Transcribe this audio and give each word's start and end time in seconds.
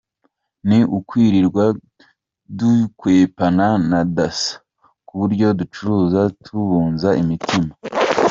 Ni 0.67 0.79
ukwirirwa 0.97 1.63
dukwepana 2.57 3.67
na 3.89 3.99
Dasso, 4.15 4.53
ku 5.07 5.13
buryo 5.19 5.47
ducuruza 5.59 6.21
tubunza 6.43 7.09
imitima. 7.21 7.73